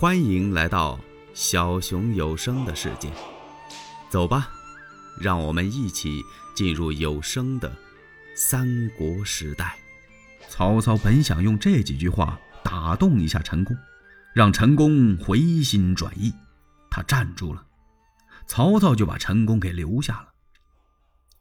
[0.00, 0.98] 欢迎来到
[1.34, 3.12] 小熊有声的世界，
[4.08, 4.48] 走吧，
[5.20, 6.22] 让我们一起
[6.54, 7.70] 进入有声的
[8.34, 9.78] 三国时代。
[10.48, 13.76] 曹操本想用这几句话打动一下陈宫，
[14.32, 16.32] 让陈宫回心转意，
[16.90, 17.66] 他站住了，
[18.46, 20.28] 曹操就把陈宫给留下了。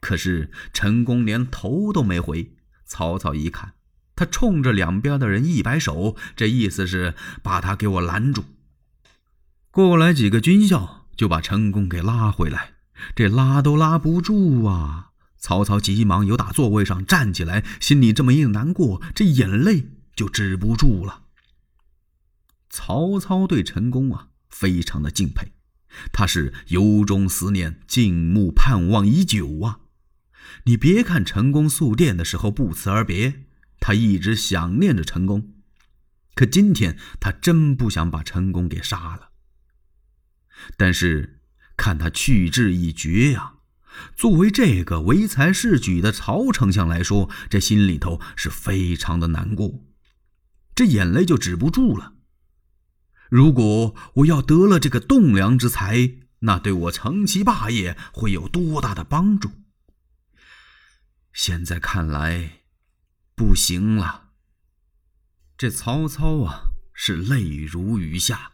[0.02, 2.52] 可是陈宫连头都没回，
[2.84, 3.72] 曹操一看。
[4.20, 8.44] 他冲着两边的人一摆手，这意思是把他给我拦住。
[9.72, 12.74] 过来几个军校就把陈宫给拉回来，
[13.16, 15.12] 这拉都拉不住啊！
[15.38, 21.22] 曹操急忙由打座位上站起来，心里这么一难过，这眼泪就止不住了。
[22.70, 25.54] 曹操对陈宫啊，非常的敬佩，
[26.12, 29.80] 他是由衷思念、敬慕、盼望已久啊！
[30.66, 33.46] 你别看陈宫宿殿的时候不辞而别。
[33.80, 35.54] 他一直想念着陈宫，
[36.36, 39.30] 可今天他真不想把陈宫给杀了。
[40.78, 41.42] 但是
[41.78, 43.54] 看他去志已决呀，
[44.16, 49.86] 作为这个唯才是举的曹丞相来说，这心里头是非常的难过，
[50.76, 52.16] 这眼泪就止不住了。
[53.30, 59.52] 如果我要得了这个栋梁之才，那对我成其霸业会有多大的帮助？
[61.32, 62.58] 现在看来。
[63.40, 64.32] 不行了，
[65.58, 68.52] 这曹操啊是泪如雨下，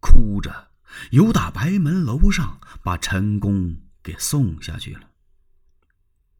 [0.00, 0.70] 哭着
[1.10, 5.10] 由打白门楼上把陈宫给送下去了。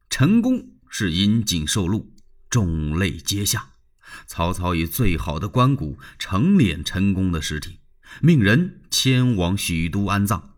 [0.08, 2.14] 陈宫是引颈受禄，
[2.48, 3.72] 众泪皆下。
[4.26, 7.80] 曹操以最好的棺椁盛殓陈宫的尸体，
[8.22, 10.54] 命人迁往许都安葬。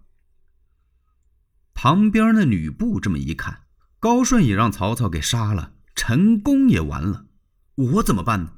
[1.74, 3.64] 旁边那吕布这么一看，
[3.98, 5.72] 高顺也让曹操给杀了。
[5.94, 7.26] 陈宫也完了，
[7.74, 8.52] 我怎么办呢？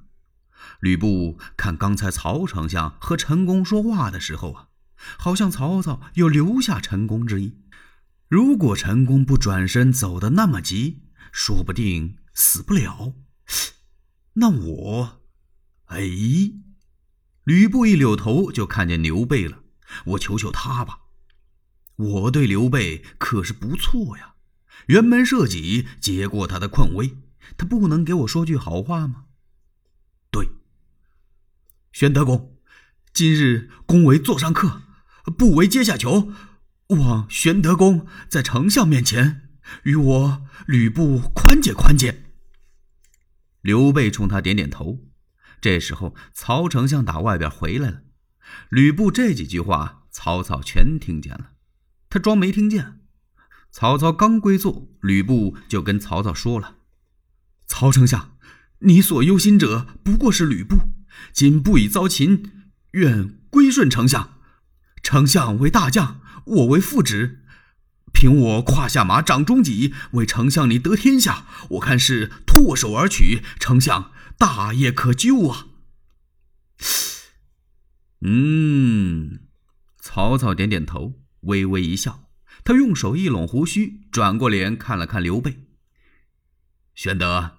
[0.80, 4.68] 吕布看刚才曹丞相和陈宫说话的时候啊，
[5.18, 7.58] 好像曹操有留下陈宫之意。
[8.28, 13.14] 如果陈宫不转身走的那么急，说不定死不了。
[14.34, 15.22] 那我，
[15.86, 16.00] 哎，
[17.44, 19.62] 吕布一扭头就看见刘备了。
[20.06, 21.00] 我求求他吧，
[21.94, 24.34] 我对刘备可是不错呀，
[24.88, 27.16] 辕门射戟，解过他的困危。
[27.56, 29.24] 他不能给我说句好话吗？
[30.30, 30.48] 对，
[31.92, 32.56] 玄德公，
[33.12, 34.82] 今日公为座上客，
[35.38, 36.32] 不为阶下囚，
[36.88, 39.48] 望玄德公在丞相面前
[39.84, 42.24] 与我吕布宽解宽解。
[43.62, 45.00] 刘备冲他点点头。
[45.60, 48.02] 这时候，曹丞相打外边回来了。
[48.68, 51.52] 吕布这几句话，曹操全听见了，
[52.08, 53.00] 他装没听见。
[53.72, 56.75] 曹操刚归座，吕布就跟曹操说了。
[57.66, 58.36] 曹丞相，
[58.80, 60.76] 你所忧心者不过是吕布，
[61.32, 62.50] 今不以遭擒，
[62.92, 64.38] 愿归顺丞相。
[65.02, 67.44] 丞相为大将，我为副职，
[68.12, 75.66] 凭我胯下马，掌中戟，为丞相你得天下，我看是唾手而取，丞相大业可究啊！
[78.22, 79.40] 嗯，
[80.00, 82.30] 曹操点点头，微微一笑，
[82.64, 85.64] 他用手一拢胡须，转过脸看了看刘备。
[86.94, 87.55] 玄德，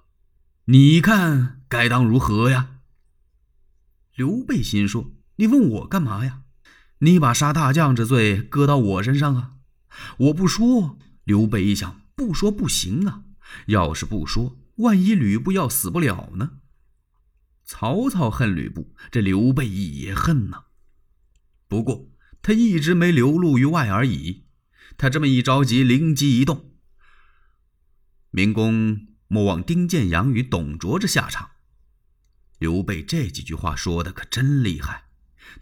[0.70, 2.80] 你看该当如何呀？
[4.14, 6.42] 刘备心说：“你问我干嘛呀？
[6.98, 9.52] 你把杀大将之罪搁到我身上啊？
[10.18, 13.24] 我不说。”刘备一想，不说不行啊。
[13.68, 16.58] 要是不说，万一吕布要死不了呢？
[17.64, 20.64] 曹操恨吕布，这刘备也恨呐。
[21.66, 22.10] 不过
[22.42, 24.44] 他一直没流露于外而已。
[24.98, 26.72] 他这么一着急，灵机一动，
[28.30, 29.06] 明公。
[29.28, 31.50] 莫忘丁建阳与董卓这下场。
[32.58, 35.04] 刘备这几句话说的可真厉害。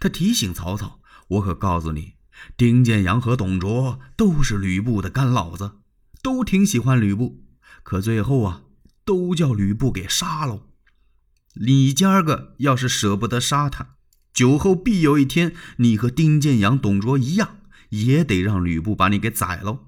[0.00, 2.14] 他提醒曹操：“我可告诉你，
[2.56, 5.80] 丁建阳和董卓都是吕布的干老子，
[6.22, 7.44] 都挺喜欢吕布。
[7.82, 8.62] 可最后啊，
[9.04, 10.62] 都叫吕布给杀了。
[11.54, 13.96] 你今儿个要是舍不得杀他，
[14.32, 17.58] 酒后必有一天，你和丁建阳、董卓一样，
[17.90, 19.80] 也得让吕布把你给宰了。”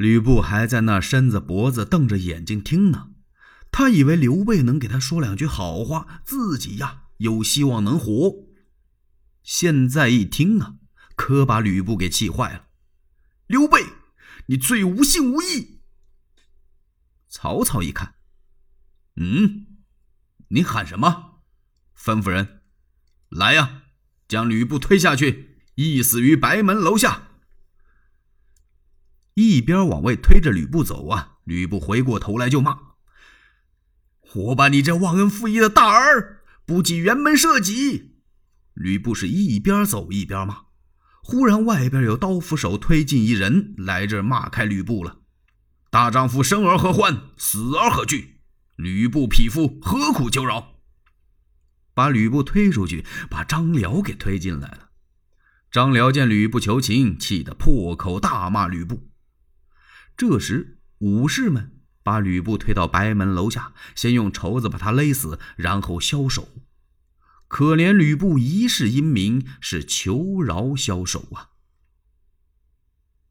[0.00, 3.10] 吕布还在那伸着脖子瞪着眼睛听呢，
[3.70, 8.46] 他以为刘备能给他说两句好话，自己呀有希望能活。
[9.42, 10.76] 现在一听啊，
[11.16, 12.68] 可把吕布给气坏了。
[13.46, 13.84] 刘备，
[14.46, 15.82] 你最无信无义！
[17.28, 18.14] 曹操一看，
[19.16, 19.66] 嗯，
[20.48, 21.42] 你喊什么？
[21.94, 22.62] 吩咐人
[23.28, 23.82] 来呀，
[24.26, 27.29] 将吕布推下去，缢死于白门楼下。
[29.40, 31.38] 一边往外推着吕布走啊！
[31.44, 32.78] 吕布回过头来就骂
[34.34, 38.16] ：“我把你这忘恩负义的大儿，不计辕门射戟！”
[38.74, 40.64] 吕布是一边走一边骂。
[41.22, 45.18] 忽然，外边有刀斧手推进一人来这骂开吕布了
[45.90, 48.40] ：“大丈夫生而何欢，死而何惧？
[48.76, 50.76] 吕布匹夫，何苦求饶？”
[51.94, 54.90] 把吕布推出去，把张辽给推进来了。
[55.70, 59.09] 张辽见吕布求情，气得破口大骂吕布。
[60.20, 66.46] 这时，武士们把吕布推到白门楼下，先用绸子把他勒死，然后枭首。
[67.48, 71.52] 可怜吕布一世英名，是求饶消首啊！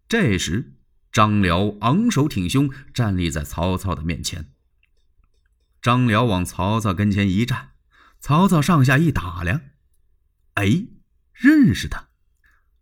[0.08, 0.80] 这时，
[1.12, 4.52] 张辽昂首挺胸，站立在曹操的面前。
[5.84, 7.74] 张辽往曹操跟前一站，
[8.20, 9.62] 曹操上下一打量，
[10.56, 10.88] 哎，
[11.34, 12.08] 认识他。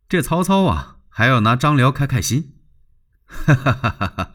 [0.08, 2.54] 这曹操啊，还要拿张辽开开心。
[3.28, 4.34] 哈哈哈哈哈！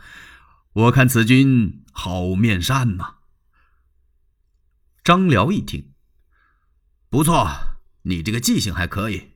[0.75, 3.17] 我看此君好面善呐。
[5.03, 5.93] 张辽一听。
[7.11, 9.33] 不错，你这个记性还可以，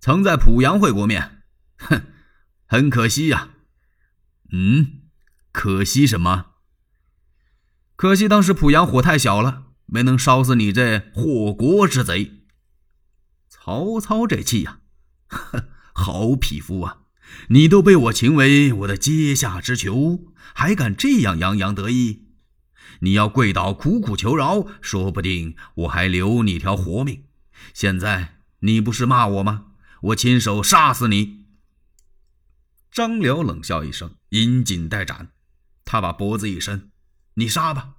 [0.00, 1.42] 曾在濮阳会过面。
[1.78, 2.06] 哼，
[2.66, 3.50] 很可惜呀。
[4.52, 5.02] 嗯，
[5.52, 6.52] 可惜什么？
[7.96, 12.44] 可惜当时濮阳火太小了，没能烧死你这祸国之贼。
[13.48, 14.80] 曹操这气呀，
[15.28, 17.05] 哼，好匹夫啊！
[17.48, 22.26] 你都被我擒为我的阶下之囚，还敢这样洋洋得意？
[23.00, 27.24] 你要跪倒苦苦求饶，说不定我还留你条活命。
[27.74, 29.66] 现在你不是骂我吗？
[30.02, 31.46] 我亲手杀死你！
[32.90, 35.32] 张辽冷笑一声，引颈待斩。
[35.84, 36.90] 他把脖子一伸
[37.34, 37.94] ：“你杀吧！”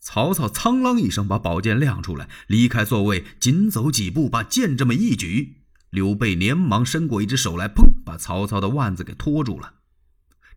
[0.00, 5.59] 曹操苍啷一声把宝剑亮出来，离开座位，紧走几步，把剑这么一举。
[5.90, 9.74] 刘备连忙伸过一只手来，砰，把曹操的腕子给拖住了。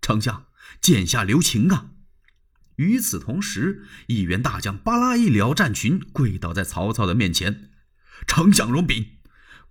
[0.02, 0.46] 丞相，
[0.80, 1.92] 剑下留情啊！
[2.78, 7.70] 与此同时，一员大将巴拉一撩战裙，跪倒在曹操的面前
[8.28, 9.18] ：“丞相容禀，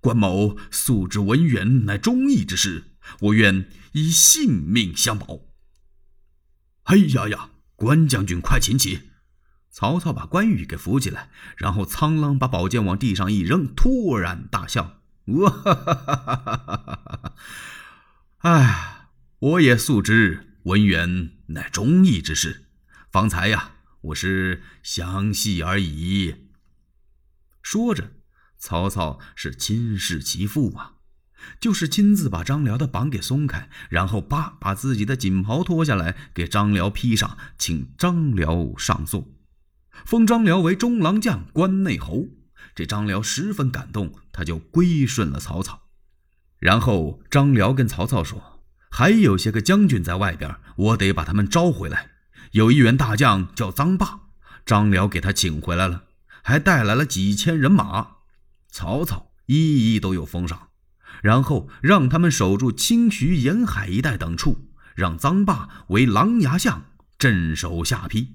[0.01, 5.41] 关某素知文远乃忠义之士，我愿以性命相保。”
[6.85, 7.51] 哎呀呀！
[7.75, 9.11] 关将军，快请起！
[9.71, 17.35] 曹操把关羽给扶起来，然后苍啷把宝剑往地上一扔，突然大笑：“哇哈哈哈哈哈哈！
[18.39, 19.09] 哎，
[19.39, 22.67] 我也素知文远乃忠义之士。”
[23.13, 26.49] 方才呀，我是详细而已。
[27.63, 28.13] 说着，
[28.59, 30.95] 曹操是亲视其父啊，
[31.61, 39.29] 就是亲自把张辽的绑给松开，然后叭把自己的锦袍脱下来给张辽披上，请张辽上座，
[40.05, 42.27] 封张辽为中郎将、关内侯。
[42.75, 45.83] 这张辽十分感动，他就归顺了曹操。
[46.59, 52.11] 然后张辽跟曹操说：“还有些个将军在外边，我得把他们招回来。”
[52.53, 54.21] 有一员大将叫臧霸，
[54.67, 56.05] 张辽给他请回来了，
[56.43, 58.17] 还带来了几千人马。
[58.69, 60.69] 曹操一一都有封赏，
[61.23, 66.85] 然后让他们守住清徐沿海一带等处，让臧霸为琅琊相，
[67.19, 68.35] 镇守下邳。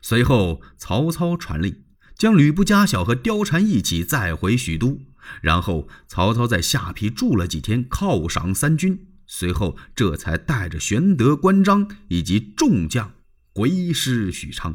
[0.00, 1.84] 随后，曹操传令，
[2.20, 5.00] 将吕布家小和貂蝉一起载回许都。
[5.40, 9.06] 然后，曹操在下邳住了几天，犒赏三军。
[9.26, 13.10] 随后，这才带着玄德、关张以及众将。
[13.54, 14.74] 回师许昌。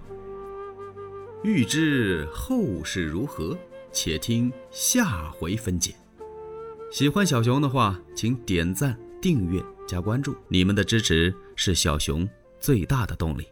[1.43, 3.55] 欲知后事如何，
[3.93, 5.93] 且听下回分解。
[6.91, 12.27] 喜欢小熊的话，请点赞、订阅、加关注，你们的支持是小熊
[12.59, 13.45] 最大的动力。